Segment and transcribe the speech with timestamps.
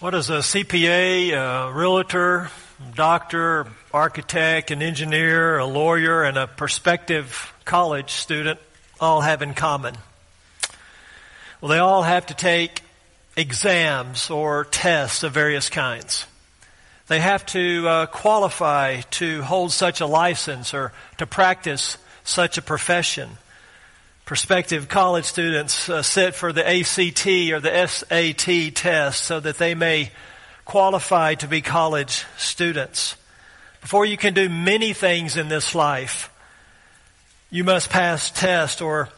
[0.00, 2.50] What does a CPA, a realtor,
[2.94, 8.58] doctor, architect, an engineer, a lawyer, and a prospective college student
[8.98, 9.94] all have in common?
[11.60, 12.80] Well, they all have to take
[13.36, 16.24] exams or tests of various kinds.
[17.08, 22.62] They have to uh, qualify to hold such a license or to practice such a
[22.62, 23.28] profession.
[24.30, 29.74] Prospective college students uh, sit for the ACT or the SAT test so that they
[29.74, 30.12] may
[30.64, 33.16] qualify to be college students.
[33.80, 36.30] Before you can do many things in this life,
[37.50, 39.08] you must pass test or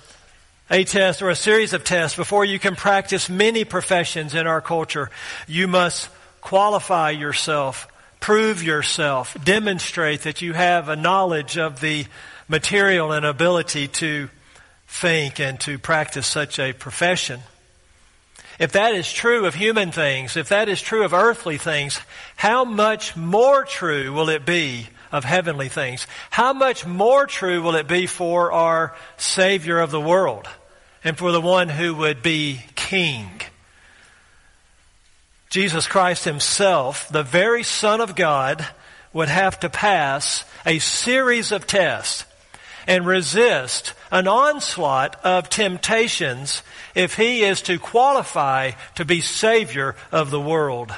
[0.70, 4.62] a test or a series of tests before you can practice many professions in our
[4.62, 5.10] culture.
[5.46, 6.08] You must
[6.40, 7.86] qualify yourself,
[8.18, 12.06] prove yourself, demonstrate that you have a knowledge of the
[12.48, 14.30] material and ability to
[14.92, 17.40] think and to practice such a profession.
[18.58, 21.98] If that is true of human things, if that is true of earthly things,
[22.36, 26.06] how much more true will it be of heavenly things?
[26.30, 30.46] How much more true will it be for our Savior of the world
[31.02, 33.40] and for the one who would be King?
[35.48, 38.64] Jesus Christ Himself, the very Son of God,
[39.14, 42.26] would have to pass a series of tests
[42.86, 46.62] and resist an onslaught of temptations
[46.94, 50.94] if he is to qualify to be Savior of the world.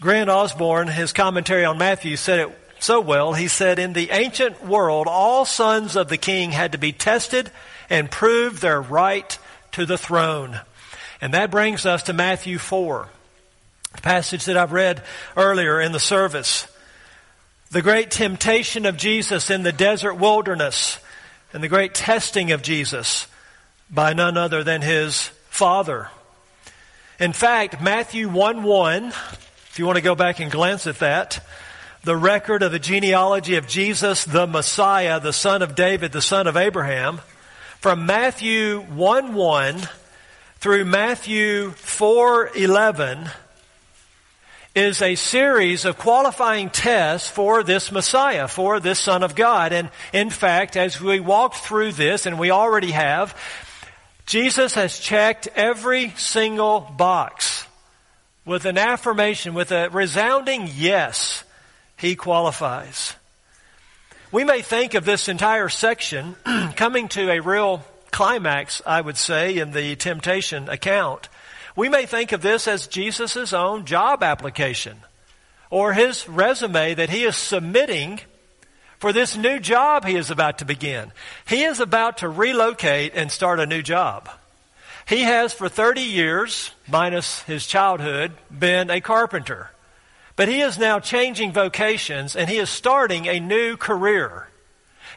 [0.00, 3.32] Grant Osborne, his commentary on Matthew, said it so well.
[3.32, 7.50] He said, In the ancient world, all sons of the king had to be tested
[7.88, 9.38] and prove their right
[9.72, 10.60] to the throne.
[11.20, 13.08] And that brings us to Matthew 4,
[13.94, 15.02] the passage that I've read
[15.36, 16.68] earlier in the service.
[17.70, 21.00] The great temptation of Jesus in the desert wilderness
[21.52, 23.26] and the great testing of Jesus
[23.90, 26.08] by none other than his Father.
[27.18, 31.44] In fact, Matthew 1 1, if you want to go back and glance at that,
[32.04, 36.46] the record of the genealogy of Jesus, the Messiah, the son of David, the son
[36.46, 37.20] of Abraham,
[37.80, 39.88] from Matthew 1 1
[40.60, 43.28] through Matthew 4 11,
[44.76, 49.72] is a series of qualifying tests for this Messiah, for this Son of God.
[49.72, 53.34] And in fact, as we walked through this, and we already have,
[54.26, 57.66] Jesus has checked every single box
[58.44, 61.42] with an affirmation, with a resounding yes,
[61.96, 63.14] he qualifies.
[64.30, 66.36] We may think of this entire section
[66.76, 71.30] coming to a real climax, I would say, in the temptation account
[71.76, 74.96] we may think of this as Jesus' own job application
[75.70, 78.20] or his resume that he is submitting
[78.98, 81.12] for this new job he is about to begin.
[81.46, 84.28] He is about to relocate and start a new job.
[85.06, 89.70] He has for 30 years, minus his childhood, been a carpenter.
[90.34, 94.48] But he is now changing vocations and he is starting a new career.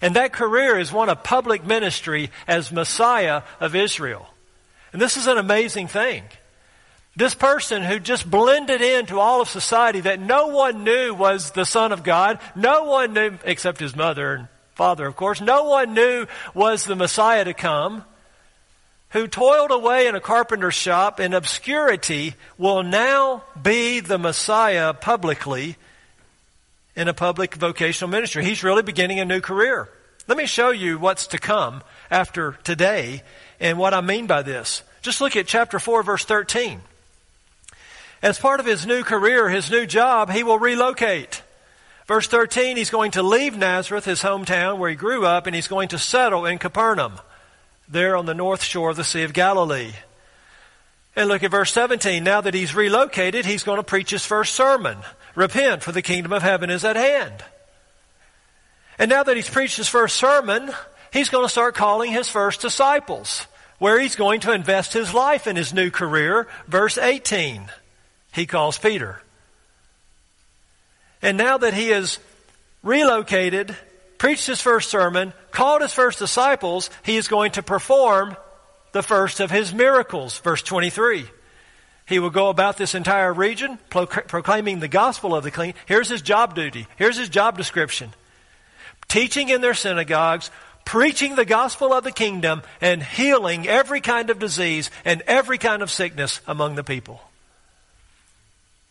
[0.01, 4.27] And that career is one of public ministry as Messiah of Israel.
[4.93, 6.23] And this is an amazing thing.
[7.19, 11.65] This person who just blended into all of society that no one knew was the
[11.65, 15.93] Son of God, no one knew, except his mother and father, of course, no one
[15.93, 18.05] knew was the Messiah to come,
[19.09, 25.75] who toiled away in a carpenter's shop in obscurity, will now be the Messiah publicly
[26.95, 28.45] in a public vocational ministry.
[28.45, 29.89] He's really beginning a new career.
[30.29, 33.23] Let me show you what's to come after today
[33.59, 34.83] and what I mean by this.
[35.01, 36.79] Just look at chapter 4, verse 13.
[38.21, 41.41] As part of his new career, his new job, he will relocate.
[42.05, 45.67] Verse 13, he's going to leave Nazareth, his hometown where he grew up, and he's
[45.67, 47.19] going to settle in Capernaum,
[47.87, 49.93] there on the north shore of the Sea of Galilee.
[51.15, 52.23] And look at verse 17.
[52.23, 54.97] Now that he's relocated, he's going to preach his first sermon.
[55.35, 57.43] Repent, for the kingdom of heaven is at hand.
[58.97, 60.71] And now that he's preached his first sermon,
[61.13, 63.47] he's going to start calling his first disciples,
[63.77, 66.47] where he's going to invest his life in his new career.
[66.67, 67.69] Verse 18
[68.31, 69.21] he calls Peter.
[71.21, 72.19] And now that he has
[72.83, 73.75] relocated,
[74.17, 78.35] preached his first sermon, called his first disciples, he is going to perform
[78.91, 80.39] the first of his miracles.
[80.39, 81.25] Verse 23.
[82.05, 85.75] He will go about this entire region proclaiming the gospel of the clean.
[85.85, 86.87] Here's his job duty.
[86.95, 88.13] Here's his job description.
[89.07, 90.49] Teaching in their synagogues,
[90.85, 95.83] preaching the gospel of the kingdom, and healing every kind of disease and every kind
[95.83, 97.21] of sickness among the people.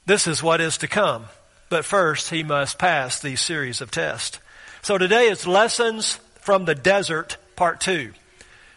[0.09, 1.27] This is what is to come.
[1.69, 4.39] But first, he must pass these series of tests.
[4.81, 8.15] So today is Lessons from the Desert, Part 2.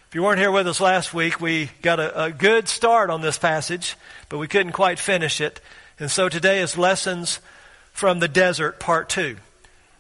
[0.10, 3.22] If you weren't here with us last week, we got a, a good start on
[3.22, 3.96] this passage,
[4.28, 5.62] but we couldn't quite finish it.
[6.00, 7.40] And so today is Lessons
[7.94, 9.38] from the Desert, Part 2.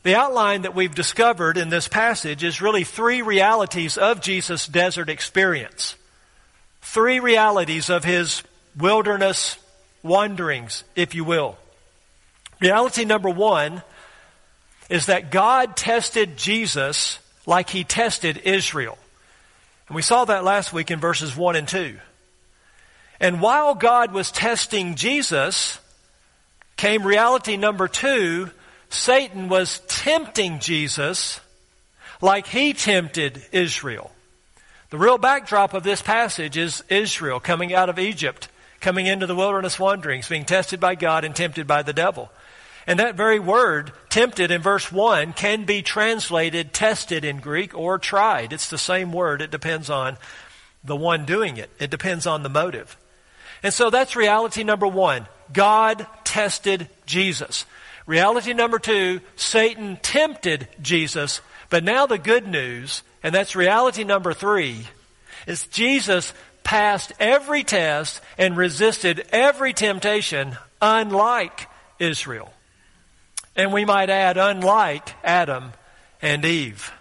[0.04, 5.08] The outline that we've discovered in this passage is really three realities of Jesus' desert
[5.08, 5.96] experience.
[6.82, 8.44] Three realities of his
[8.76, 9.56] wilderness
[10.04, 11.58] wanderings, if you will.
[12.60, 13.82] Reality number one
[14.90, 18.98] is that God tested Jesus like he tested Israel.
[19.88, 21.98] And we saw that last week in verses 1 and 2.
[23.20, 25.80] And while God was testing Jesus,
[26.76, 28.50] came reality number two
[28.90, 31.40] Satan was tempting Jesus
[32.20, 34.12] like he tempted Israel.
[34.90, 38.50] The real backdrop of this passage is Israel coming out of Egypt,
[38.82, 42.32] coming into the wilderness wanderings, being tested by God and tempted by the devil.
[42.88, 48.00] And that very word, tempted in verse 1, can be translated tested in Greek or
[48.00, 48.52] tried.
[48.54, 49.42] It's the same word.
[49.42, 50.18] It depends on
[50.84, 51.70] the one doing it.
[51.80, 52.98] It depends on the motive.
[53.64, 55.28] And so that's reality number one.
[55.54, 57.66] God tested Jesus.
[58.08, 61.42] Reality number two, Satan tempted Jesus.
[61.70, 64.88] But now the good news, and that's reality number three,
[65.46, 66.34] is Jesus
[66.64, 71.68] passed every test and resisted every temptation unlike
[72.00, 72.54] Israel.
[73.56, 75.74] And we might add, unlike Adam
[76.22, 76.92] and Eve.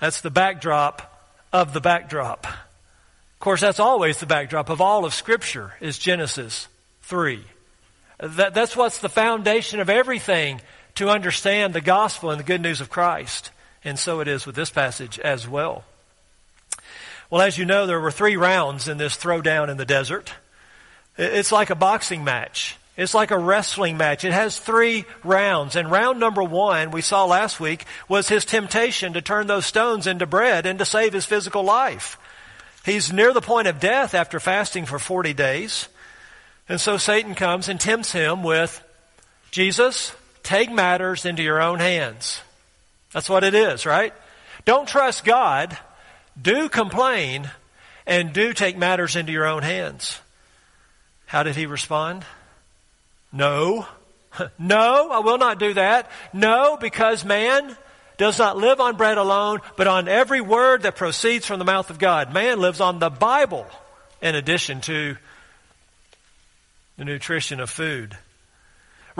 [0.00, 1.06] That's the backdrop
[1.52, 2.46] of the backdrop.
[2.46, 6.68] Of course, that's always the backdrop of all of Scripture is Genesis
[7.02, 7.44] 3.
[8.18, 10.60] That, that's what's the foundation of everything
[10.96, 13.50] to understand the gospel and the good news of Christ.
[13.82, 15.84] And so it is with this passage as well.
[17.30, 20.34] Well, as you know, there were three rounds in this throwdown in the desert.
[21.16, 22.76] It's like a boxing match.
[22.96, 24.24] It's like a wrestling match.
[24.24, 25.76] It has three rounds.
[25.76, 30.06] And round number one, we saw last week, was his temptation to turn those stones
[30.06, 32.18] into bread and to save his physical life.
[32.84, 35.88] He's near the point of death after fasting for 40 days.
[36.68, 38.82] And so Satan comes and tempts him with,
[39.50, 42.40] Jesus, take matters into your own hands.
[43.12, 44.12] That's what it is, right?
[44.64, 45.76] Don't trust God.
[46.40, 47.50] Do complain
[48.06, 50.18] and do take matters into your own hands.
[51.26, 52.24] How did he respond?
[53.32, 53.86] No.
[54.58, 56.10] no, I will not do that.
[56.32, 57.76] No, because man
[58.16, 61.88] does not live on bread alone, but on every word that proceeds from the mouth
[61.88, 62.34] of God.
[62.34, 63.66] Man lives on the Bible
[64.20, 65.16] in addition to
[66.98, 68.16] the nutrition of food.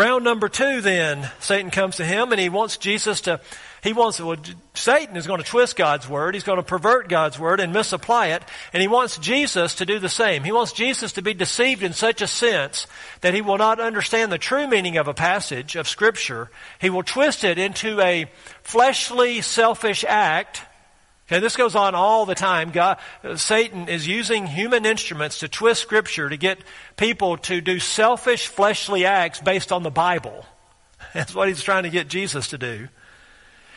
[0.00, 3.38] Round number two, then, Satan comes to him and he wants Jesus to,
[3.82, 4.38] he wants, well,
[4.72, 6.32] Satan is going to twist God's word.
[6.32, 8.42] He's going to pervert God's word and misapply it.
[8.72, 10.42] And he wants Jesus to do the same.
[10.42, 12.86] He wants Jesus to be deceived in such a sense
[13.20, 16.50] that he will not understand the true meaning of a passage of scripture.
[16.80, 18.24] He will twist it into a
[18.62, 20.62] fleshly, selfish act
[21.30, 22.72] Okay, this goes on all the time.
[22.72, 22.98] God,
[23.36, 26.58] Satan is using human instruments to twist Scripture to get
[26.96, 30.44] people to do selfish, fleshly acts based on the Bible.
[31.14, 32.88] That's what he's trying to get Jesus to do.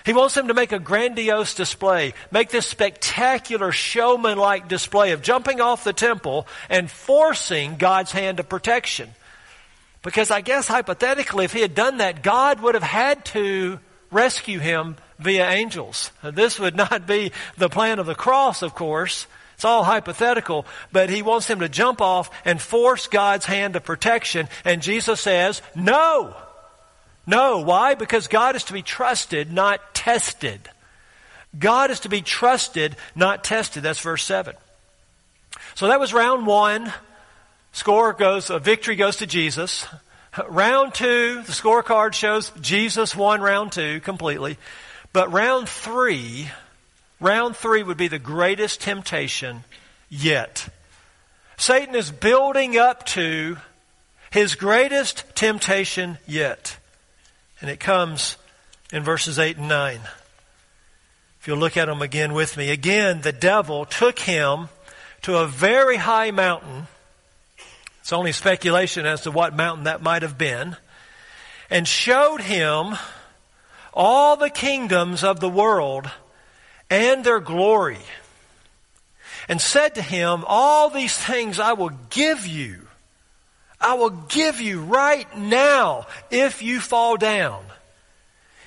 [0.04, 5.22] He wants them to make a grandiose display, make this spectacular showman like display of
[5.22, 9.12] jumping off the temple and forcing God's hand of protection.
[10.02, 13.80] Because I guess hypothetically, if he had done that, God would have had to
[14.10, 16.12] rescue him via angels.
[16.22, 19.26] This would not be the plan of the cross, of course.
[19.56, 23.84] It's all hypothetical, but he wants him to jump off and force God's hand of
[23.84, 24.50] protection.
[24.66, 26.36] And Jesus says, no.
[27.26, 27.62] No.
[27.62, 27.96] Why?
[27.96, 30.70] Because God is to be trusted, not tested.
[31.58, 33.84] God is to be trusted, not tested.
[33.84, 34.56] That's verse 7.
[35.76, 36.92] So that was round one.
[37.72, 39.88] Score goes, a victory goes to Jesus.
[40.48, 44.58] Round two, the scorecard shows Jesus won round two completely.
[45.14, 46.50] But round three,
[47.20, 49.64] round three would be the greatest temptation
[50.10, 50.68] yet.
[51.56, 53.58] Satan is building up to
[54.32, 56.78] his greatest temptation yet.
[57.62, 58.38] And it comes
[58.92, 60.00] in verses 8 and 9.
[61.40, 62.72] If you'll look at them again with me.
[62.72, 64.70] Again, the devil took him
[65.22, 66.88] to a very high mountain.
[68.02, 70.76] It's only speculation as to what mountain that might have been.
[71.70, 72.96] And showed him
[73.94, 76.10] all the kingdoms of the world
[76.90, 78.00] and their glory,
[79.48, 82.88] and said to him, All these things I will give you.
[83.80, 87.66] I will give you right now if you fall down.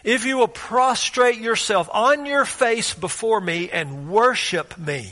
[0.05, 5.11] If you will prostrate yourself on your face before me and worship me.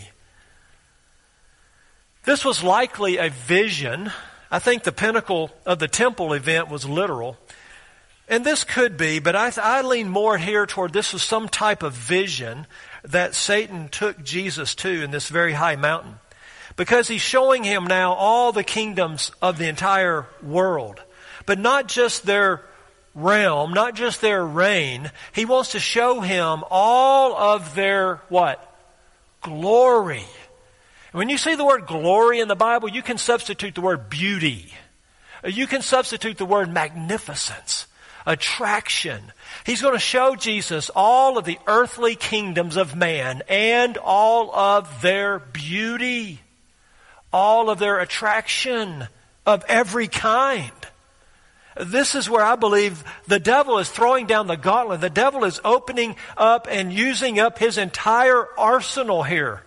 [2.24, 4.12] This was likely a vision.
[4.50, 7.36] I think the pinnacle of the temple event was literal.
[8.28, 11.82] And this could be, but I, I lean more here toward this was some type
[11.82, 12.66] of vision
[13.02, 16.14] that Satan took Jesus to in this very high mountain.
[16.76, 21.00] Because he's showing him now all the kingdoms of the entire world.
[21.46, 22.62] but not just their
[23.14, 25.10] realm, not just their reign.
[25.32, 28.60] He wants to show him all of their what?
[29.42, 30.24] Glory.
[31.12, 34.72] When you see the word glory in the Bible, you can substitute the word beauty.
[35.44, 37.86] You can substitute the word magnificence,
[38.26, 39.32] attraction.
[39.64, 45.02] He's going to show Jesus all of the earthly kingdoms of man and all of
[45.02, 46.40] their beauty,
[47.32, 49.08] all of their attraction
[49.46, 50.72] of every kind.
[51.78, 55.00] This is where I believe the devil is throwing down the gauntlet.
[55.00, 59.64] The devil is opening up and using up his entire arsenal here.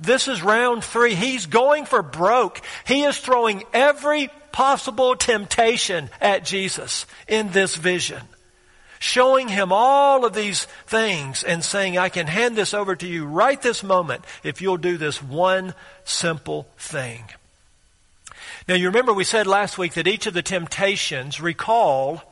[0.00, 1.14] This is round three.
[1.14, 2.62] He's going for broke.
[2.86, 8.22] He is throwing every possible temptation at Jesus in this vision.
[8.98, 13.26] Showing him all of these things and saying, I can hand this over to you
[13.26, 17.24] right this moment if you'll do this one simple thing.
[18.68, 22.22] Now, you remember we said last week that each of the temptations recall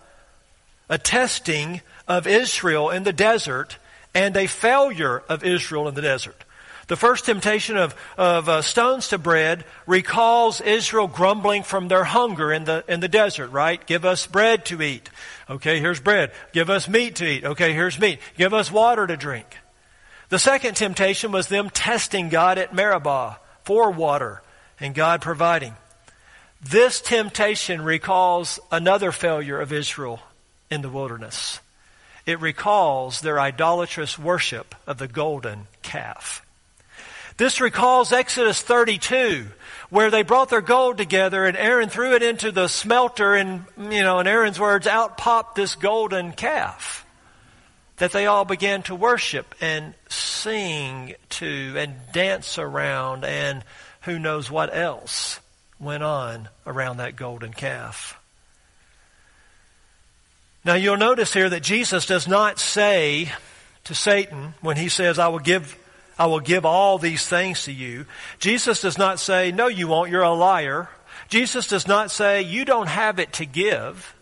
[0.88, 3.76] a testing of Israel in the desert
[4.14, 6.44] and a failure of Israel in the desert.
[6.88, 12.50] The first temptation of, of uh, stones to bread recalls Israel grumbling from their hunger
[12.50, 13.84] in the, in the desert, right?
[13.86, 15.10] Give us bread to eat.
[15.50, 16.32] Okay, here's bread.
[16.52, 17.44] Give us meat to eat.
[17.44, 18.20] Okay, here's meat.
[18.38, 19.46] Give us water to drink.
[20.30, 24.42] The second temptation was them testing God at Meribah for water
[24.80, 25.74] and God providing.
[26.62, 30.20] This temptation recalls another failure of Israel
[30.70, 31.60] in the wilderness.
[32.24, 36.44] It recalls their idolatrous worship of the golden calf.
[37.38, 39.46] This recalls Exodus 32,
[39.90, 44.02] where they brought their gold together and Aaron threw it into the smelter and, you
[44.02, 47.06] know, in Aaron's words, out popped this golden calf
[47.98, 53.62] that they all began to worship and sing to and dance around and
[54.02, 55.40] who knows what else
[55.78, 58.18] went on around that golden calf.
[60.64, 63.30] Now you'll notice here that Jesus does not say
[63.84, 65.76] to Satan when he says, I will give,
[66.18, 68.06] I will give all these things to you.
[68.40, 70.88] Jesus does not say, no, you won't, you're a liar.
[71.28, 74.14] Jesus does not say, you don't have it to give.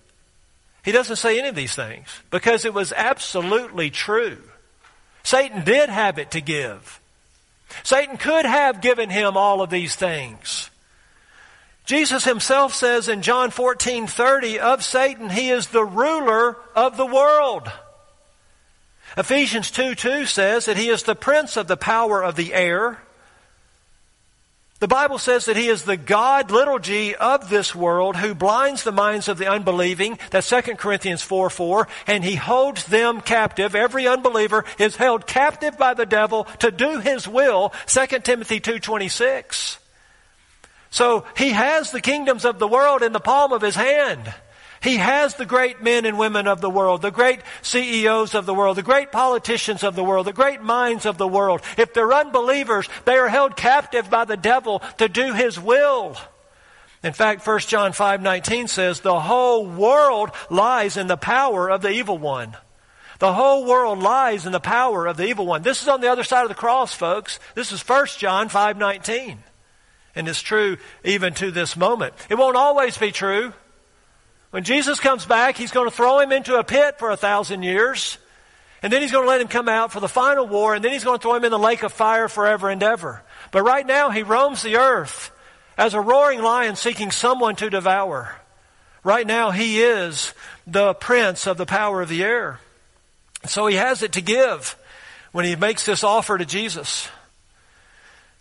[0.85, 4.38] He doesn't say any of these things because it was absolutely true.
[5.23, 7.00] Satan did have it to give.
[7.83, 10.71] Satan could have given him all of these things.
[11.87, 17.07] Jesus himself says in John 14, 30 of Satan, he is the ruler of the
[17.07, 17.71] world.
[19.16, 22.99] Ephesians 2, 2 says that he is the prince of the power of the air.
[24.78, 28.85] The Bible says that he is the God, little g, of this world who blinds
[28.85, 30.18] the minds of the unbelieving.
[30.30, 31.88] That's 2 Corinthians 4, 4.
[32.06, 33.75] And he holds them captive.
[33.75, 37.73] Every unbeliever is held captive by the devil to do his will.
[37.87, 39.78] 2 Timothy 2, 26.
[40.90, 44.32] So he has the kingdoms of the world in the palm of his hand.
[44.83, 48.54] He has the great men and women of the world, the great CEOs of the
[48.54, 51.62] world, the great politicians of the world, the great minds of the world.
[51.76, 56.16] If they're unbelievers, they are held captive by the devil to do his will.
[57.02, 61.90] In fact, 1 John 5:19 says, "The whole world lies in the power of the
[61.90, 62.56] evil one."
[63.18, 65.62] The whole world lies in the power of the evil one.
[65.62, 67.38] This is on the other side of the cross, folks.
[67.54, 69.42] This is 1 John 5:19
[70.16, 72.14] and it's true even to this moment.
[72.28, 73.52] It won't always be true.
[74.50, 77.62] When Jesus comes back, he's going to throw him into a pit for a thousand
[77.62, 78.19] years,
[78.83, 80.93] and then he's going to let him come out for the final war, and then
[80.93, 83.23] he's going to throw him in the lake of fire forever and ever.
[83.50, 85.31] But right now, he roams the earth
[85.76, 88.37] as a roaring lion seeking someone to devour.
[89.03, 90.33] Right now, he is
[90.67, 92.61] the prince of the power of the air.
[93.47, 94.76] So he has it to give
[95.33, 97.09] when he makes this offer to Jesus.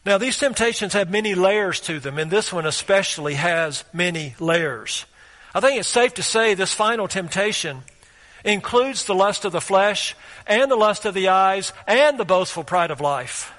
[0.06, 5.06] Now, these temptations have many layers to them, and this one especially has many layers.
[5.56, 7.84] I think it's safe to say this final temptation
[8.44, 10.14] includes the lust of the flesh
[10.46, 13.54] and the lust of the eyes and the boastful pride of life.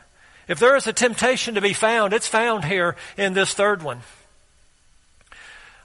[0.46, 4.02] If there is a temptation to be found, it's found here in this third one.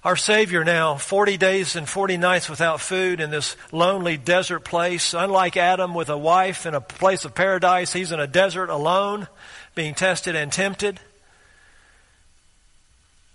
[0.04, 5.14] Our Savior now, 40 days and 40 nights without food in this lonely desert place.
[5.14, 9.30] Unlike Adam with a wife in a place of paradise, he's in a desert alone
[9.76, 11.00] being tested and tempted.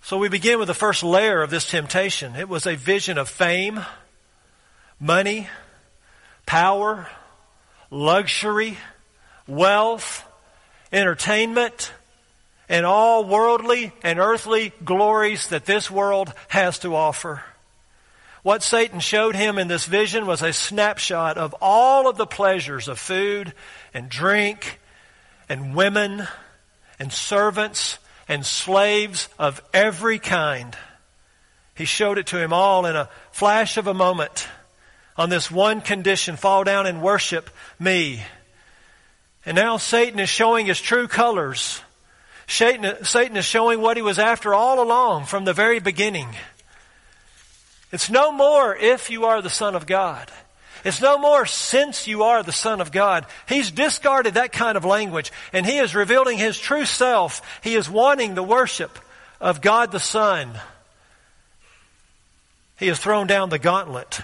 [0.07, 2.37] So we begin with the first layer of this temptation.
[2.37, 3.85] It was a vision of fame,
[5.01, 5.49] money,
[6.45, 7.09] power,
[7.91, 8.77] luxury,
[9.49, 10.23] wealth,
[10.93, 11.91] entertainment,
[12.69, 17.43] and all worldly and earthly glories that this world has to offer.
[18.43, 22.87] What Satan showed him in this vision was a snapshot of all of the pleasures
[22.87, 23.51] of food
[23.93, 24.79] and drink
[25.49, 26.29] and women
[26.97, 30.75] and servants and slaves of every kind.
[31.75, 34.47] He showed it to him all in a flash of a moment
[35.15, 38.23] on this one condition fall down and worship me.
[39.45, 41.81] And now Satan is showing his true colors.
[42.47, 46.29] Satan, Satan is showing what he was after all along from the very beginning.
[47.91, 50.31] It's no more if you are the Son of God.
[50.87, 53.25] It's no more since you are the Son of God.
[53.45, 57.41] He's discarded that kind of language and he is revealing his true self.
[57.61, 58.97] He is wanting the worship
[59.41, 60.57] of God the Son.
[62.79, 64.21] He has thrown down the gauntlet.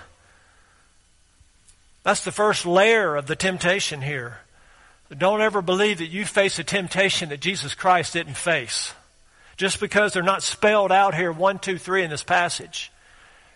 [2.03, 4.38] That's the first layer of the temptation here.
[5.17, 8.93] Don't ever believe that you face a temptation that Jesus Christ didn't face.
[9.58, 12.89] Just because they're not spelled out here, one, two, three in this passage.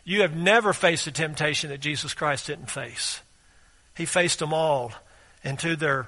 [0.08, 3.20] You have never faced a temptation that Jesus Christ didn't face.
[3.94, 4.94] He faced them all
[5.44, 6.08] into their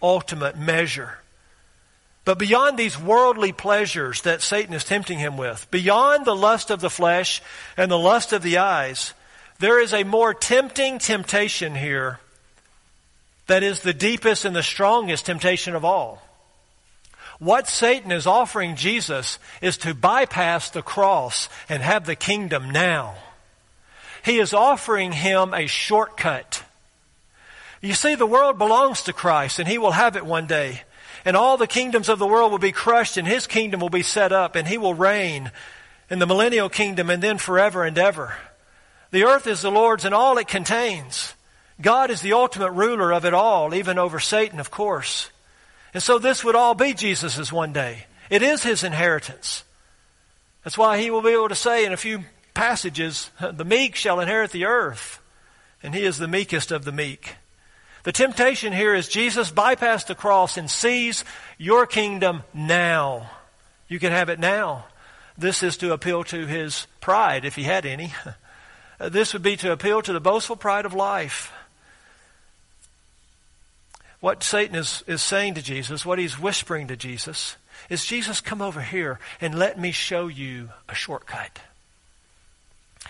[0.00, 1.18] ultimate measure.
[2.24, 6.80] But beyond these worldly pleasures that Satan is tempting him with, beyond the lust of
[6.80, 7.42] the flesh
[7.76, 9.12] and the lust of the eyes,
[9.58, 12.20] there is a more tempting temptation here
[13.48, 16.22] that is the deepest and the strongest temptation of all.
[17.40, 23.16] What Satan is offering Jesus is to bypass the cross and have the kingdom now.
[24.24, 26.62] He is offering him a shortcut.
[27.80, 30.82] You see, the world belongs to Christ and he will have it one day.
[31.24, 34.02] And all the kingdoms of the world will be crushed and his kingdom will be
[34.02, 35.50] set up and he will reign
[36.08, 38.36] in the millennial kingdom and then forever and ever.
[39.10, 41.34] The earth is the Lord's and all it contains.
[41.80, 45.30] God is the ultimate ruler of it all, even over Satan, of course.
[45.92, 48.06] And so this would all be Jesus's one day.
[48.30, 49.64] It is his inheritance.
[50.64, 54.20] That's why he will be able to say in a few passages, the meek shall
[54.20, 55.20] inherit the earth,
[55.82, 57.36] and he is the meekest of the meek.
[58.04, 61.24] The temptation here is Jesus bypassed the cross and seize
[61.56, 63.30] your kingdom now.
[63.88, 64.86] You can have it now.
[65.38, 68.12] This is to appeal to his pride, if he had any.
[68.98, 71.52] This would be to appeal to the boastful pride of life.
[74.20, 77.56] What Satan is, is saying to Jesus, what he's whispering to Jesus,
[77.90, 81.58] is Jesus, come over here and let me show you a shortcut.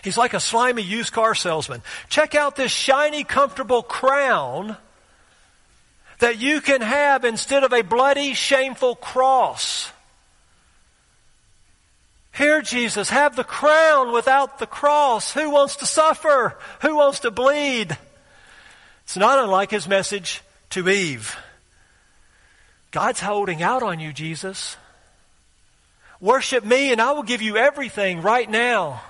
[0.03, 1.81] He's like a slimy used car salesman.
[2.09, 4.75] Check out this shiny, comfortable crown
[6.19, 9.91] that you can have instead of a bloody, shameful cross.
[12.33, 15.31] Here, Jesus, have the crown without the cross.
[15.33, 16.57] Who wants to suffer?
[16.81, 17.97] Who wants to bleed?
[19.03, 21.37] It's not unlike his message to Eve.
[22.91, 24.75] God's holding out on you, Jesus.
[26.19, 29.01] Worship me and I will give you everything right now.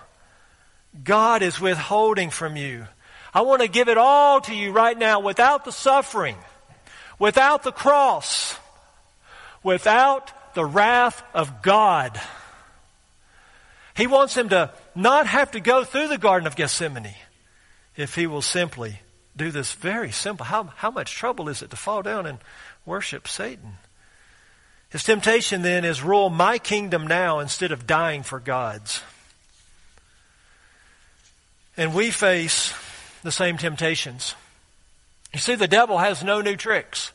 [1.01, 2.88] God is withholding from you.
[3.34, 6.38] I want to give it all to you right now without the suffering,
[7.17, 8.56] without the cross,
[9.63, 12.19] without the wrath of God.
[13.95, 17.15] He wants him to not have to go through the Garden of Gethsemane
[17.95, 18.99] if he will simply
[19.36, 20.45] do this very simple.
[20.45, 22.39] How, how much trouble is it to fall down and
[22.86, 23.77] worship Satan?
[24.89, 29.01] His temptation then is rule my kingdom now instead of dying for God's.
[31.75, 32.73] And we face
[33.23, 34.36] the same temptations.
[35.33, 37.12] You see, the devil has no new tricks.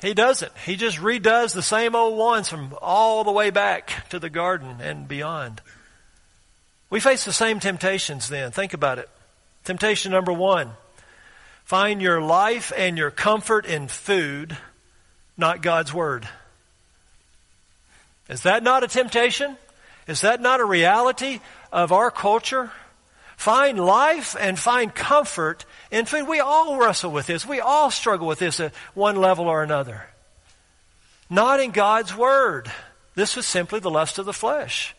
[0.00, 0.52] He doesn't.
[0.66, 4.76] He just redoes the same old ones from all the way back to the garden
[4.80, 5.60] and beyond.
[6.90, 8.52] We face the same temptations then.
[8.52, 9.08] Think about it.
[9.64, 10.72] Temptation number one
[11.64, 14.56] find your life and your comfort in food,
[15.36, 16.28] not God's Word.
[18.28, 19.56] Is that not a temptation?
[20.06, 21.40] Is that not a reality
[21.72, 22.70] of our culture?
[23.36, 26.28] Find life and find comfort in food.
[26.28, 27.46] We all wrestle with this.
[27.46, 30.08] We all struggle with this at one level or another.
[31.28, 32.70] Not in God's Word.
[33.14, 34.94] This was simply the lust of the flesh.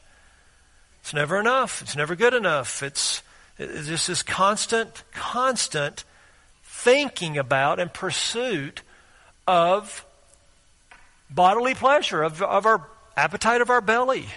[1.01, 1.81] It's never enough.
[1.81, 2.81] It's never good enough.
[2.81, 3.21] It's,
[3.57, 6.03] it's just this constant, constant
[6.63, 8.81] thinking about and pursuit
[9.47, 10.05] of
[11.29, 14.27] bodily pleasure, of, of our appetite of our belly.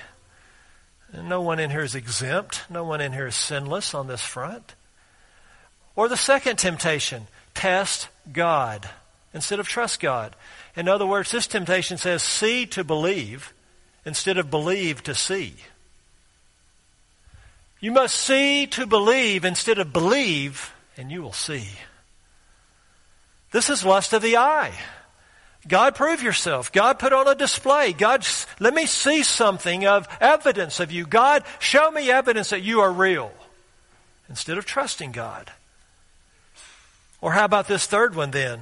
[1.13, 2.65] No one in here is exempt.
[2.69, 4.75] No one in here is sinless on this front.
[5.97, 8.89] Or the second temptation, test God
[9.33, 10.37] instead of trust God.
[10.77, 13.53] In other words, this temptation says see to believe
[14.05, 15.55] instead of believe to see.
[17.81, 21.69] You must see to believe instead of believe, and you will see.
[23.51, 24.73] This is lust of the eye.
[25.69, 26.73] God, prove yourself.
[26.73, 27.93] God, put on a display.
[27.93, 28.27] God,
[28.59, 31.07] let me see something of evidence of you.
[31.07, 33.31] God, show me evidence that you are real.
[34.31, 35.53] Instead of trusting God.
[37.21, 38.61] Or how about this third one then?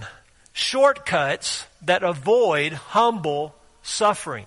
[0.52, 4.46] Shortcuts that avoid humble suffering.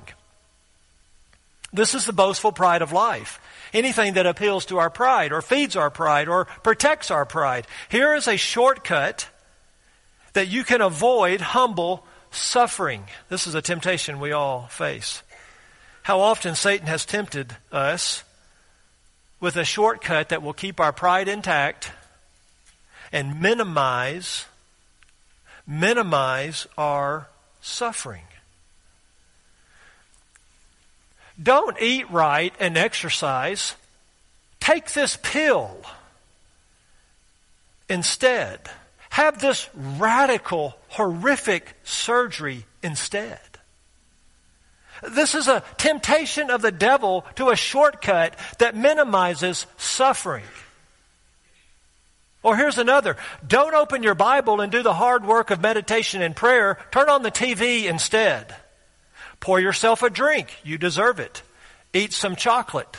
[1.72, 3.40] This is the boastful pride of life.
[3.74, 7.68] anything that appeals to our pride or feeds our pride or protects our pride.
[7.90, 9.28] Here is a shortcut
[10.34, 13.06] that you can avoid humble suffering.
[13.30, 15.24] This is a temptation we all face.
[16.04, 18.24] How often Satan has tempted us
[19.40, 21.92] with a shortcut that will keep our pride intact
[23.12, 24.46] and minimize
[25.70, 27.28] minimize our
[27.62, 28.24] suffering.
[31.42, 33.76] Don't eat right and exercise.
[34.60, 35.78] Take this pill
[37.88, 38.60] instead.
[39.12, 43.40] Have this radical, horrific surgery instead.
[45.08, 50.44] This is a temptation of the devil to a shortcut that minimizes suffering.
[52.42, 53.18] Or here's another.
[53.46, 56.78] Don't open your Bible and do the hard work of meditation and prayer.
[56.92, 58.56] Turn on the TV instead.
[59.40, 60.58] Pour yourself a drink.
[60.64, 61.44] You deserve it.
[61.94, 62.98] Eat some chocolate.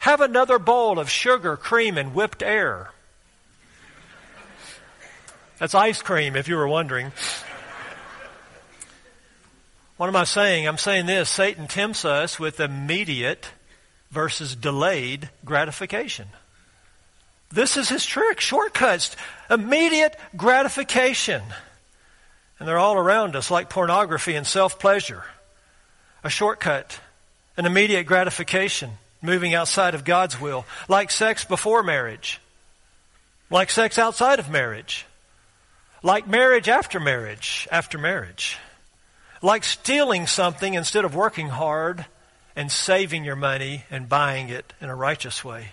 [0.00, 2.90] Have another bowl of sugar, cream, and whipped air.
[5.58, 7.12] That's ice cream, if you were wondering.
[9.96, 10.68] What am I saying?
[10.68, 13.50] I'm saying this Satan tempts us with immediate
[14.12, 16.28] versus delayed gratification.
[17.50, 19.16] This is his trick shortcuts,
[19.50, 21.42] immediate gratification.
[22.60, 25.24] And they're all around us, like pornography and self pleasure.
[26.22, 27.00] A shortcut,
[27.56, 28.90] an immediate gratification,
[29.20, 32.40] moving outside of God's will, like sex before marriage,
[33.50, 35.06] like sex outside of marriage,
[36.02, 38.58] like marriage after marriage, after marriage
[39.42, 42.06] like stealing something instead of working hard
[42.56, 45.70] and saving your money and buying it in a righteous way.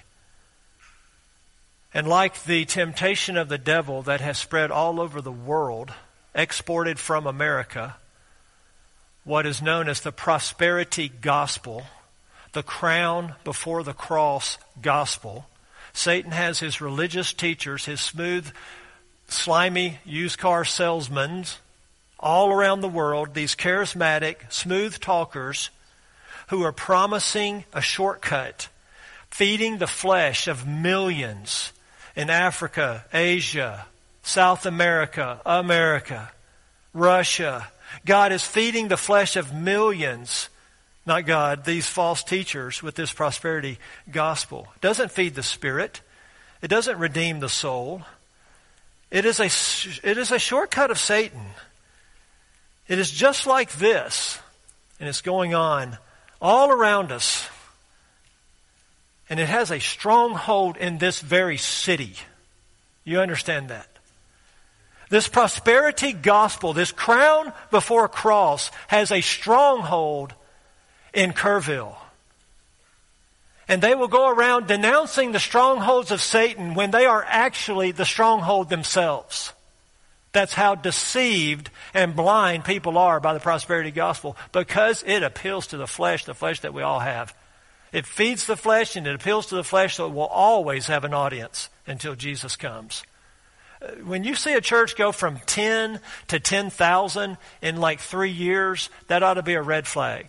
[1.93, 5.93] And like the temptation of the devil that has spread all over the world,
[6.33, 7.95] exported from America,
[9.23, 11.83] what is known as the prosperity gospel,
[12.51, 15.47] the crown before the cross gospel.
[15.93, 18.51] Satan has his religious teachers, his smooth,
[19.27, 21.45] slimy used car salesmen,
[22.19, 25.69] all around the world, these charismatic, smooth talkers
[26.47, 28.67] who are promising a shortcut,
[29.29, 31.71] feeding the flesh of millions
[32.15, 33.85] in Africa, Asia,
[34.23, 36.31] South America, America,
[36.93, 37.67] Russia.
[38.05, 40.49] God is feeding the flesh of millions,
[41.05, 43.77] not God, these false teachers with this prosperity
[44.11, 44.67] gospel.
[44.75, 46.01] It doesn't feed the spirit.
[46.61, 48.01] It doesn't redeem the soul.
[49.15, 49.45] It is a,
[50.09, 51.45] it is a shortcut of Satan.
[52.89, 54.37] It is just like this,
[54.99, 55.97] and it's going on
[56.41, 57.47] all around us.
[59.29, 62.15] And it has a stronghold in this very city.
[63.05, 63.87] You understand that?
[65.09, 70.33] This prosperity gospel, this crown before a cross, has a stronghold
[71.13, 71.95] in Kerrville.
[73.67, 78.05] And they will go around denouncing the strongholds of Satan when they are actually the
[78.05, 79.53] stronghold themselves.
[80.35, 85.77] That's how deceived and blind people are by the prosperity gospel because it appeals to
[85.77, 87.33] the flesh, the flesh that we all have.
[87.93, 91.05] It feeds the flesh and it appeals to the flesh, so it will always have
[91.05, 93.03] an audience until Jesus comes.
[93.81, 98.89] Uh, when you see a church go from 10 to 10,000 in like three years,
[99.07, 100.27] that ought to be a red flag.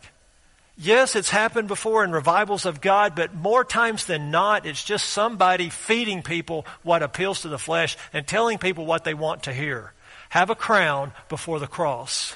[0.79, 5.09] Yes, it's happened before in revivals of God, but more times than not, it's just
[5.09, 9.53] somebody feeding people what appeals to the flesh and telling people what they want to
[9.53, 9.93] hear
[10.29, 12.35] have a crown before the cross.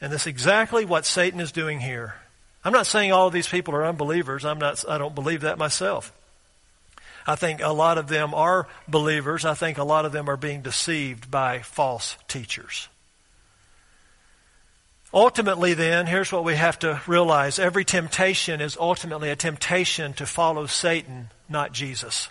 [0.00, 2.14] And that's exactly what Satan is doing here.
[2.64, 4.44] I'm not saying all these people are unbelievers.
[4.44, 6.12] I'm not, I don't believe that myself.
[7.26, 9.44] I think a lot of them are believers.
[9.44, 12.88] I think a lot of them are being deceived by false teachers.
[15.14, 20.26] Ultimately, then, here's what we have to realize every temptation is ultimately a temptation to
[20.26, 22.28] follow Satan, not Jesus.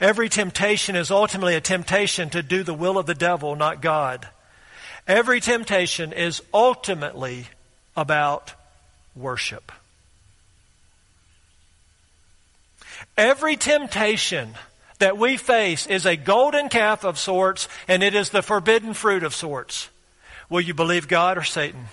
[0.00, 4.28] Every temptation is ultimately a temptation to do the will of the devil, not God.
[5.06, 7.46] Every temptation is ultimately
[7.96, 8.54] about
[9.14, 9.70] worship.
[13.16, 14.54] Every temptation
[14.98, 19.22] that we face is a golden calf of sorts, and it is the forbidden fruit
[19.22, 19.90] of sorts.
[20.50, 21.86] Will you believe God or Satan?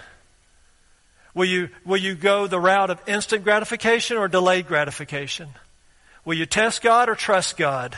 [1.34, 5.50] Will you, will you go the route of instant gratification or delayed gratification?
[6.26, 7.96] Will you test God or trust God?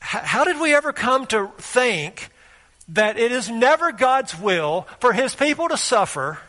[0.00, 2.30] How did we ever come to think
[2.88, 6.40] that it is never God's will for His people to suffer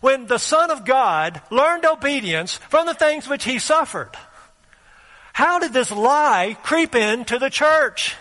[0.00, 4.10] when the Son of God learned obedience from the things which He suffered?
[5.32, 8.16] How did this lie creep into the church?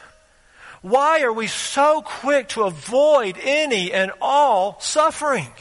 [0.81, 5.51] Why are we so quick to avoid any and all suffering?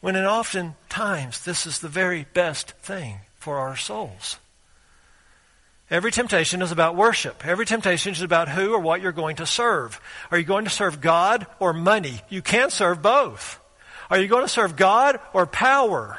[0.00, 4.38] When in often times this is the very best thing for our souls.
[5.90, 7.46] Every temptation is about worship.
[7.46, 10.00] Every temptation is about who or what you're going to serve.
[10.30, 12.20] Are you going to serve God or money?
[12.28, 13.60] You can't serve both.
[14.10, 16.18] Are you going to serve God or power?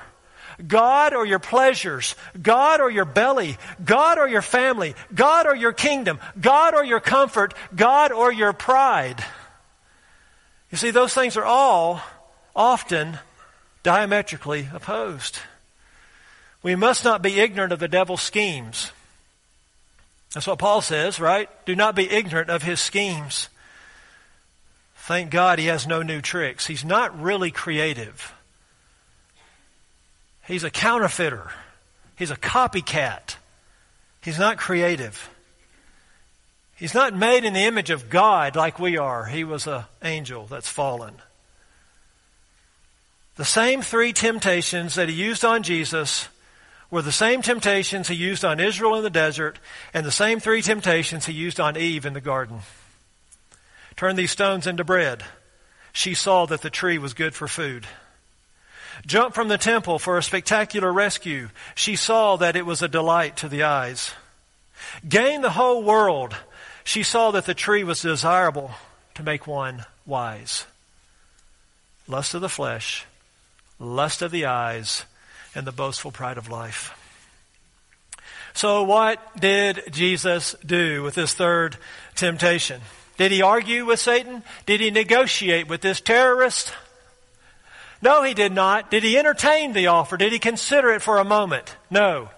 [0.65, 5.73] God or your pleasures, God or your belly, God or your family, God or your
[5.73, 9.23] kingdom, God or your comfort, God or your pride.
[10.71, 12.01] You see, those things are all
[12.55, 13.19] often
[13.83, 15.39] diametrically opposed.
[16.63, 18.91] We must not be ignorant of the devil's schemes.
[20.33, 21.49] That's what Paul says, right?
[21.65, 23.47] Do not be ignorant of his schemes.
[24.97, 26.65] Thank God he has no new tricks.
[26.65, 28.33] He's not really creative.
[30.47, 31.51] He's a counterfeiter.
[32.17, 33.35] He's a copycat.
[34.21, 35.29] He's not creative.
[36.75, 39.25] He's not made in the image of God like we are.
[39.25, 41.15] He was an angel that's fallen.
[43.37, 46.27] The same three temptations that he used on Jesus
[46.91, 49.59] were the same temptations he used on Israel in the desert
[49.93, 52.59] and the same three temptations he used on Eve in the garden.
[53.95, 55.23] Turn these stones into bread.
[55.91, 57.87] She saw that the tree was good for food.
[59.05, 61.49] Jump from the temple for a spectacular rescue.
[61.75, 64.11] She saw that it was a delight to the eyes.
[65.07, 66.35] Gain the whole world.
[66.83, 68.71] She saw that the tree was desirable
[69.15, 70.65] to make one wise.
[72.07, 73.05] Lust of the flesh,
[73.79, 75.05] lust of the eyes,
[75.55, 76.93] and the boastful pride of life.
[78.53, 81.77] So, what did Jesus do with this third
[82.15, 82.81] temptation?
[83.17, 84.43] Did he argue with Satan?
[84.65, 86.73] Did he negotiate with this terrorist?
[88.05, 88.91] No, he did not.
[88.91, 90.15] Did he entertain the offer?
[90.15, 91.75] Did he consider it for a moment?
[91.89, 92.29] No.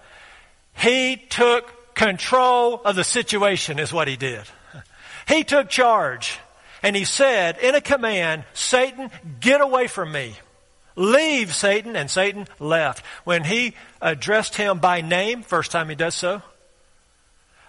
[0.78, 4.44] He took control of the situation, is what he did.
[5.28, 6.40] He took charge.
[6.82, 10.38] And he said in a command, Satan, get away from me.
[10.96, 11.98] Leave, Satan.
[11.98, 13.06] And Satan left.
[13.26, 16.42] When he addressed him by name, first time he does so,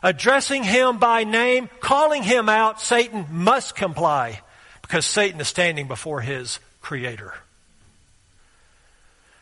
[0.05, 4.41] addressing him by name, calling him out, Satan must comply
[4.83, 7.35] because Satan is standing before his creator.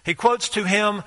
[0.06, 1.02] He quotes to him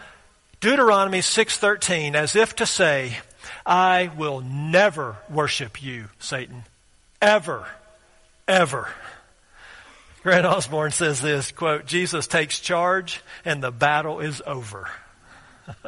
[0.59, 3.17] Deuteronomy 6:13 as if to say,
[3.65, 6.65] I will never worship you, Satan.
[7.21, 7.65] Ever.
[8.45, 8.89] Ever.
[10.21, 14.89] Grant Osborne says this, quote, Jesus takes charge and the battle is over.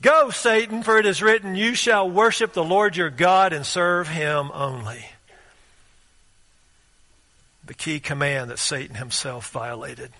[0.00, 4.08] Go, Satan, for it is written, You shall worship the Lord your God and serve
[4.08, 5.04] him only.
[7.66, 10.12] The key command that Satan himself violated.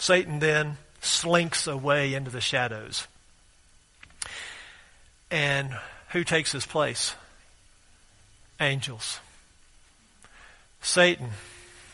[0.00, 3.06] Satan then slinks away into the shadows.
[5.30, 5.76] And
[6.08, 7.14] who takes his place?
[8.58, 9.20] Angels.
[10.80, 11.28] Satan,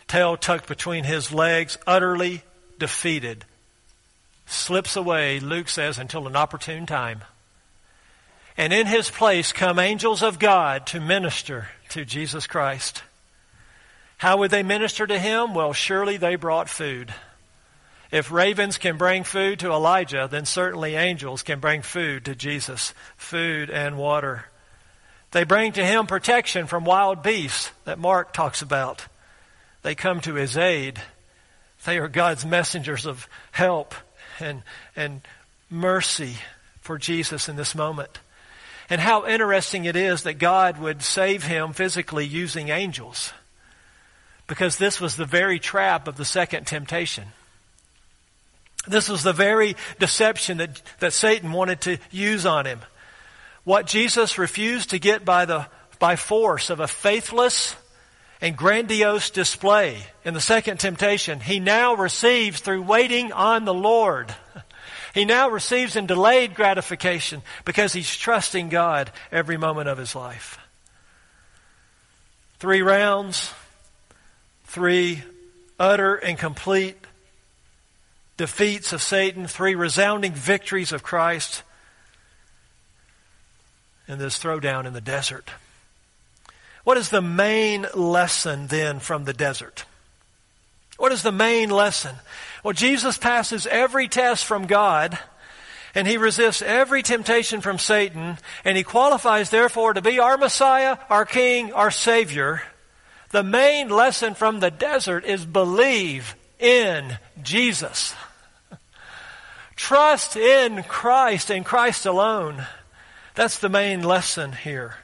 [0.06, 2.42] tail tucked between his legs, utterly
[2.78, 3.44] defeated,
[4.46, 7.22] slips away, Luke says, until an opportune time.
[8.56, 13.02] And in his place come angels of God to minister to Jesus Christ.
[14.18, 15.54] How would they minister to him?
[15.54, 17.12] Well, surely they brought food.
[18.10, 22.94] If ravens can bring food to Elijah, then certainly angels can bring food to Jesus
[23.16, 24.46] food and water.
[25.32, 29.06] They bring to him protection from wild beasts that Mark talks about.
[29.82, 31.00] They come to his aid.
[31.84, 33.94] They are God's messengers of help
[34.40, 34.62] and,
[34.94, 35.20] and
[35.68, 36.36] mercy
[36.80, 38.20] for Jesus in this moment.
[38.88, 43.32] And how interesting it is that God would save him physically using angels.
[44.46, 47.24] Because this was the very trap of the second temptation.
[48.86, 52.80] This was the very deception that, that Satan wanted to use on him.
[53.64, 55.66] What Jesus refused to get by the,
[55.98, 57.74] by force of a faithless
[58.40, 64.34] and grandiose display in the second temptation, he now receives through waiting on the Lord.
[65.16, 70.58] He now receives in delayed gratification because he's trusting God every moment of his life.
[72.58, 73.50] Three rounds,
[74.64, 75.22] three
[75.80, 76.98] utter and complete
[78.36, 81.62] defeats of Satan, three resounding victories of Christ,
[84.08, 85.50] and this throwdown in the desert.
[86.84, 89.84] What is the main lesson then from the desert?
[90.98, 92.14] What is the main lesson?
[92.62, 95.18] Well, Jesus passes every test from God
[95.94, 100.98] and he resists every temptation from Satan and he qualifies therefore to be our Messiah,
[101.10, 102.62] our King, our Savior.
[103.30, 108.14] The main lesson from the desert is believe in Jesus.
[109.76, 112.66] Trust in Christ and Christ alone.
[113.34, 114.96] That's the main lesson here.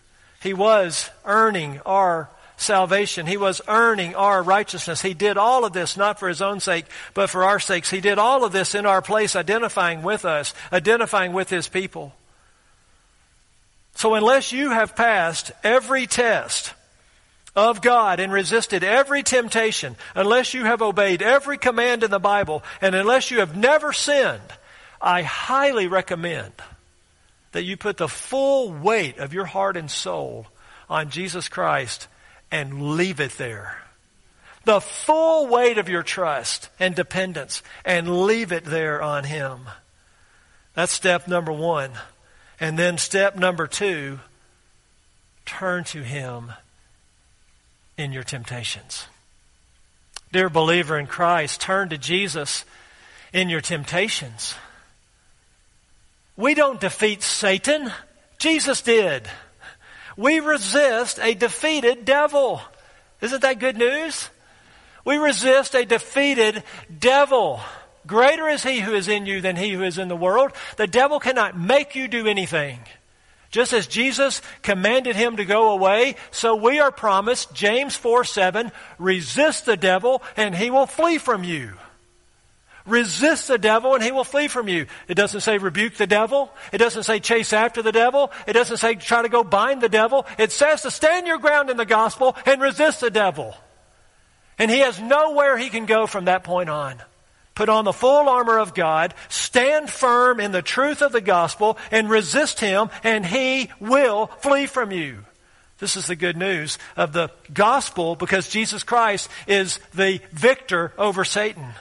[0.43, 3.27] He was earning our salvation.
[3.27, 5.03] He was earning our righteousness.
[5.03, 7.91] He did all of this not for his own sake, but for our sakes.
[7.91, 12.15] He did all of this in our place, identifying with us, identifying with his people.
[13.95, 16.73] So unless you have passed every test
[17.55, 22.63] of God and resisted every temptation, unless you have obeyed every command in the Bible,
[22.81, 24.41] and unless you have never sinned,
[25.03, 26.53] I highly recommend
[27.51, 30.47] that you put the full weight of your heart and soul
[30.89, 32.07] on Jesus Christ
[32.51, 33.79] and leave it there.
[34.65, 39.63] The full weight of your trust and dependence and leave it there on Him.
[40.75, 41.91] That's step number one.
[42.61, 44.21] And then step number two,
[45.45, 46.53] turn to Him
[47.99, 49.07] in your temptations.
[50.31, 52.65] Dear believer in Christ, turn to Jesus
[53.33, 54.55] in your temptations.
[56.43, 57.93] We don't defeat Satan.
[58.37, 59.29] Jesus did.
[60.17, 62.61] We resist a defeated devil.
[63.21, 64.29] Isn't that good news?
[65.05, 66.65] We resist a defeated
[66.99, 67.61] devil.
[68.09, 70.51] Greater is he who is in you than he who is in the world.
[70.79, 72.81] The devil cannot make you do anything.
[73.53, 78.73] Just as Jesus commanded him to go away, so we are promised, James 4 7,
[78.99, 81.75] resist the devil and he will flee from you.
[82.87, 84.87] Resist the devil and he will flee from you.
[85.07, 86.51] It doesn't say rebuke the devil.
[86.73, 88.33] It doesn't say chase after the devil.
[88.47, 90.27] It doesn't say try to go bind the devil.
[90.39, 93.55] It says to stand your ground in the gospel and resist the devil.
[94.59, 96.97] And he has nowhere he can go from that point on.
[97.55, 101.77] Put on the full armor of God, stand firm in the truth of the gospel,
[101.91, 105.19] and resist him, and he will flee from you.
[105.79, 111.25] This is the good news of the gospel because Jesus Christ is the victor over
[111.25, 111.75] Satan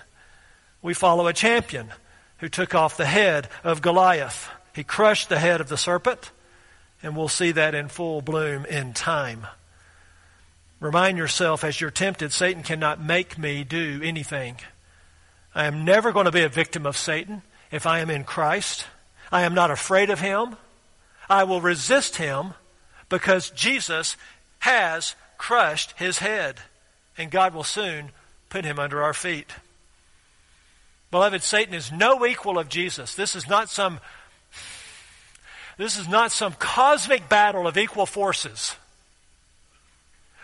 [0.81, 1.91] we follow a champion
[2.37, 4.49] who took off the head of Goliath.
[4.73, 6.31] He crushed the head of the serpent,
[7.03, 9.47] and we'll see that in full bloom in time.
[10.79, 14.57] Remind yourself as you're tempted, Satan cannot make me do anything.
[15.53, 18.85] I am never going to be a victim of Satan if I am in Christ.
[19.31, 20.57] I am not afraid of him.
[21.29, 22.55] I will resist him
[23.09, 24.17] because Jesus
[24.59, 26.59] has crushed his head,
[27.17, 28.11] and God will soon
[28.49, 29.53] put him under our feet.
[31.11, 33.15] Beloved, Satan is no equal of Jesus.
[33.15, 33.99] This is not some
[35.77, 38.75] this is not some cosmic battle of equal forces.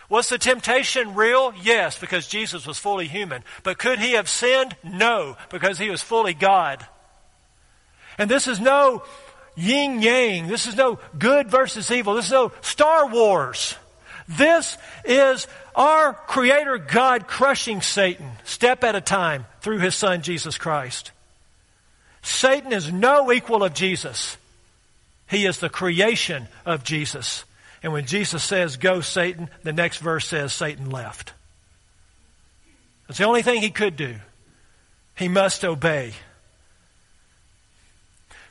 [0.08, 1.52] Was the temptation real?
[1.62, 3.44] Yes, because Jesus was fully human.
[3.62, 4.74] But could he have sinned?
[4.82, 6.84] No, because he was fully God.
[8.16, 9.04] And this is no
[9.54, 10.48] yin yang.
[10.48, 12.14] This is no good versus evil.
[12.14, 13.76] This is no Star Wars.
[14.26, 15.46] This is
[15.78, 21.12] our Creator God crushing Satan step at a time through His Son Jesus Christ.
[22.20, 24.36] Satan is no equal of Jesus.
[25.30, 27.44] He is the creation of Jesus.
[27.82, 31.32] And when Jesus says, Go, Satan, the next verse says, Satan left.
[33.06, 34.16] That's the only thing he could do.
[35.16, 36.12] He must obey.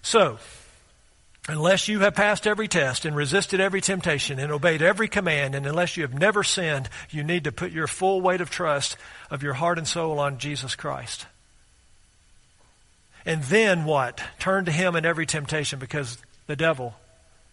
[0.01, 0.39] So,
[1.49, 5.65] Unless you have passed every test and resisted every temptation and obeyed every command, and
[5.65, 8.97] unless you have never sinned, you need to put your full weight of trust
[9.31, 11.25] of your heart and soul on Jesus Christ.
[13.25, 14.21] And then what?
[14.39, 16.95] Turn to Him in every temptation because the devil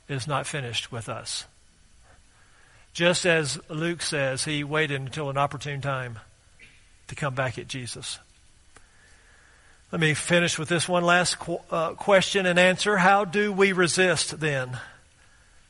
[0.08, 1.44] is not finished with us.
[2.92, 6.20] Just as Luke says, he waited until an opportune time
[7.08, 8.18] to come back at Jesus.
[9.94, 12.96] Let me finish with this one last qu- uh, question and answer.
[12.96, 14.76] How do we resist then?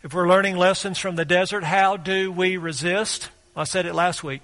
[0.03, 3.29] If we're learning lessons from the desert, how do we resist?
[3.55, 4.41] I said it last week.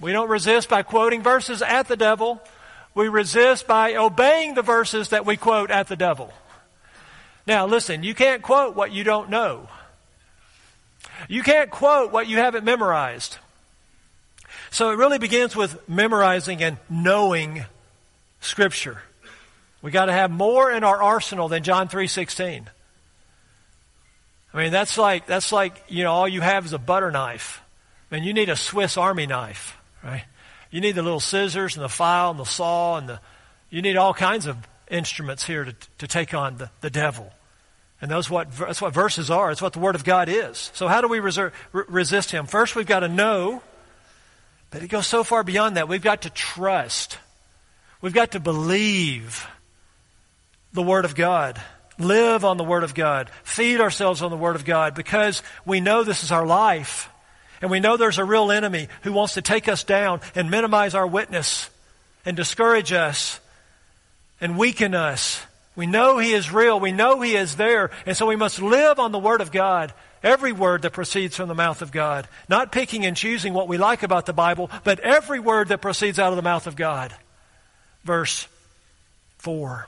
[0.00, 2.40] We don't resist by quoting verses at the devil.
[2.94, 6.32] We resist by obeying the verses that we quote at the devil.
[7.44, 9.68] Now, listen, you can't quote what you don't know.
[11.28, 13.36] You can't quote what you haven't memorized.
[14.70, 17.64] So it really begins with memorizing and knowing
[18.40, 19.02] Scripture.
[19.82, 22.66] We got to have more in our arsenal than John 3:16.
[24.52, 27.60] I mean, that's like that's like, you know, all you have is a butter knife.
[28.10, 30.24] I mean, you need a Swiss army knife, right?
[30.70, 33.20] You need the little scissors and the file and the saw and the
[33.70, 34.56] you need all kinds of
[34.90, 37.32] instruments here to, to take on the, the devil.
[38.00, 39.50] And those what, that's what verses are.
[39.50, 40.70] It's what the Word of God is.
[40.74, 42.46] So how do we reserve, re- resist him?
[42.46, 43.62] First, we've got to know,
[44.70, 45.88] but it goes so far beyond that.
[45.88, 47.18] We've got to trust.
[48.00, 49.46] We've got to believe
[50.72, 51.60] the Word of God,
[51.98, 55.80] live on the Word of God, feed ourselves on the Word of God because we
[55.80, 57.10] know this is our life.
[57.60, 60.94] And we know there's a real enemy who wants to take us down and minimize
[60.94, 61.68] our witness
[62.24, 63.40] and discourage us
[64.40, 65.44] and weaken us
[65.78, 66.80] We know He is real.
[66.80, 67.92] We know He is there.
[68.04, 69.94] And so we must live on the Word of God.
[70.24, 72.26] Every word that proceeds from the mouth of God.
[72.48, 76.18] Not picking and choosing what we like about the Bible, but every word that proceeds
[76.18, 77.14] out of the mouth of God.
[78.08, 78.48] Verse
[79.36, 79.86] 4.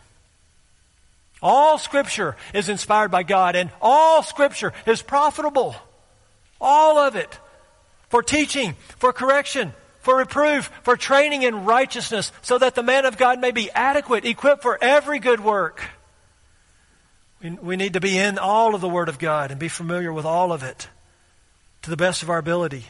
[1.40, 5.74] All Scripture is inspired by God, and all Scripture is profitable.
[6.60, 7.38] All of it.
[8.10, 13.16] For teaching, for correction, for reproof, for training in righteousness, so that the man of
[13.16, 15.82] God may be adequate, equipped for every good work.
[17.42, 20.26] We, need to be in all of the Word of God and be familiar with
[20.26, 20.88] all of it
[21.80, 22.84] to the best of our ability.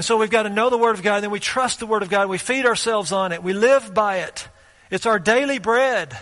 [0.00, 1.86] And so we've got to know the Word of God, and then we trust the
[1.86, 2.30] Word of God.
[2.30, 3.42] We feed ourselves on it.
[3.42, 4.48] We live by it.
[4.90, 6.16] It's our daily bread.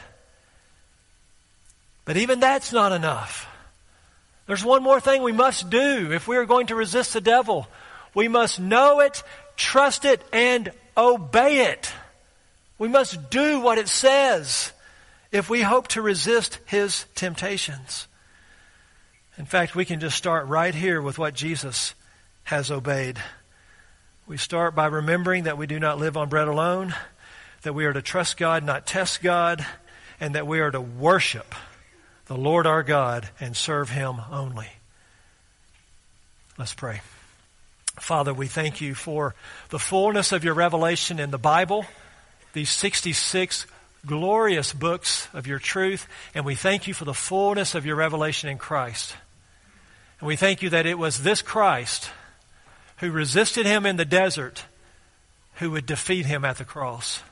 [2.05, 3.47] But even that's not enough.
[4.49, 7.69] There's one more thing we must do if we are going to resist the devil.
[8.17, 9.23] We must know it,
[9.55, 11.93] trust it, and obey it.
[12.79, 14.73] We must do what it says
[15.31, 18.09] if we hope to resist his temptations.
[19.37, 21.95] In fact, we can just start right here with what Jesus
[22.43, 23.21] has obeyed.
[24.29, 26.95] We start by remembering that we do not live on bread alone,
[27.63, 29.65] that we are to trust God, not test God,
[30.21, 31.55] and that we are to worship
[32.27, 34.69] the Lord our God and serve Him only.
[36.59, 37.01] Let's pray.
[37.99, 39.35] Father, we thank you for
[39.71, 41.87] the fullness of your revelation in the Bible,
[42.53, 43.67] these 66
[44.05, 48.51] glorious books of your truth, and we thank you for the fullness of your revelation
[48.51, 49.15] in Christ.
[50.21, 52.11] And we thank you that it was this Christ
[52.99, 54.65] who resisted him in the desert
[55.55, 57.23] who would defeat him at the cross.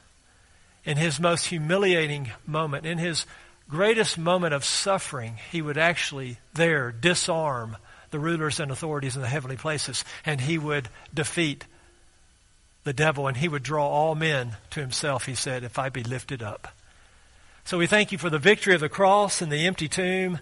[0.85, 3.27] In his most humiliating moment, in his
[3.69, 7.77] greatest moment of suffering, he would actually there disarm
[8.11, 11.65] the rulers and authorities in the heavenly places, and he would defeat
[12.85, 16.05] the devil, and he would draw all men to himself, he said, if I be
[16.05, 16.69] lifted up.
[17.65, 20.39] So we thank you for the victory of the cross and the empty tomb.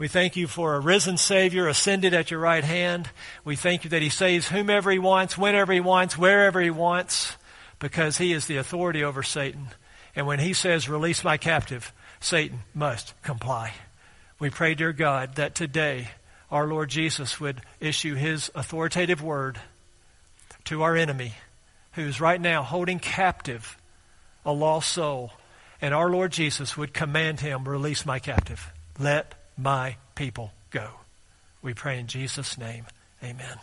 [0.00, 3.10] We thank you for a risen Savior ascended at your right hand.
[3.44, 7.36] We thank you that he saves whomever he wants, whenever he wants, wherever he wants,
[7.78, 9.68] because he is the authority over Satan.
[10.16, 13.74] And when he says, release my captive, Satan must comply.
[14.38, 16.08] We pray, dear God, that today
[16.50, 19.60] our Lord Jesus would issue his authoritative word
[20.64, 21.34] to our enemy
[21.92, 23.76] who's right now holding captive
[24.46, 25.32] a lost soul.
[25.82, 28.72] And our Lord Jesus would command him, release my captive.
[28.98, 30.88] Let my people go.
[31.62, 32.86] We pray in Jesus' name.
[33.22, 33.60] Amen.